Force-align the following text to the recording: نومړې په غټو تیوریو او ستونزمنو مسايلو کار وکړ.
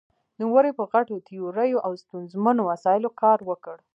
نومړې 0.41 0.71
په 0.79 0.83
غټو 0.93 1.15
تیوریو 1.27 1.83
او 1.85 1.91
ستونزمنو 2.03 2.61
مسايلو 2.71 3.09
کار 3.21 3.39
وکړ. 3.49 3.77